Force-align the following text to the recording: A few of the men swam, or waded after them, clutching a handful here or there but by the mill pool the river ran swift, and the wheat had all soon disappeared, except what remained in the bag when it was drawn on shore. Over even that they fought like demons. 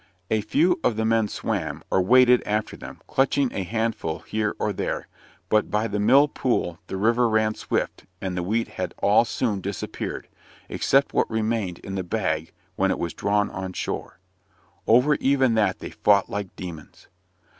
A 0.31 0.41
few 0.41 0.79
of 0.83 0.95
the 0.95 1.05
men 1.05 1.27
swam, 1.27 1.83
or 1.91 2.01
waded 2.01 2.41
after 2.43 2.75
them, 2.75 3.01
clutching 3.05 3.53
a 3.53 3.61
handful 3.61 4.17
here 4.17 4.55
or 4.57 4.73
there 4.73 5.07
but 5.47 5.69
by 5.69 5.87
the 5.87 5.99
mill 5.99 6.27
pool 6.27 6.79
the 6.87 6.97
river 6.97 7.29
ran 7.29 7.53
swift, 7.53 8.05
and 8.19 8.35
the 8.35 8.41
wheat 8.41 8.67
had 8.69 8.95
all 8.97 9.25
soon 9.25 9.61
disappeared, 9.61 10.27
except 10.69 11.13
what 11.13 11.29
remained 11.29 11.77
in 11.83 11.93
the 11.93 12.03
bag 12.03 12.51
when 12.75 12.89
it 12.89 12.97
was 12.97 13.13
drawn 13.13 13.51
on 13.51 13.73
shore. 13.73 14.17
Over 14.87 15.17
even 15.19 15.53
that 15.53 15.77
they 15.77 15.91
fought 15.91 16.31
like 16.31 16.55
demons. 16.55 17.07